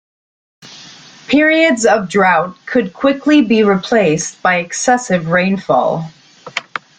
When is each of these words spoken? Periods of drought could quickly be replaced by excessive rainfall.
Periods 1.27 1.85
of 1.85 2.09
drought 2.09 2.55
could 2.65 2.91
quickly 2.91 3.43
be 3.43 3.61
replaced 3.61 4.41
by 4.41 4.55
excessive 4.55 5.27
rainfall. 5.27 6.09